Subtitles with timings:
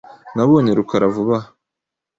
[0.35, 1.49] Nabonye rukara vuba aha.